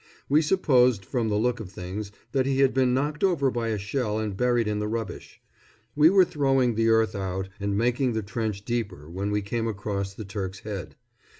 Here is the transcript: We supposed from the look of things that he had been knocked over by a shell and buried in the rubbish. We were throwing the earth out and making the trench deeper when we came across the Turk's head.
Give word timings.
We 0.27 0.41
supposed 0.41 1.05
from 1.05 1.29
the 1.29 1.37
look 1.37 1.59
of 1.59 1.69
things 1.71 2.11
that 2.31 2.47
he 2.47 2.61
had 2.61 2.73
been 2.73 2.91
knocked 2.91 3.23
over 3.23 3.51
by 3.51 3.67
a 3.67 3.77
shell 3.77 4.17
and 4.17 4.35
buried 4.35 4.67
in 4.67 4.79
the 4.79 4.87
rubbish. 4.87 5.39
We 5.95 6.09
were 6.09 6.25
throwing 6.25 6.73
the 6.73 6.89
earth 6.89 7.13
out 7.13 7.49
and 7.59 7.77
making 7.77 8.13
the 8.13 8.23
trench 8.23 8.65
deeper 8.65 9.07
when 9.07 9.29
we 9.29 9.43
came 9.43 9.67
across 9.67 10.15
the 10.15 10.25
Turk's 10.25 10.61
head. 10.61 10.95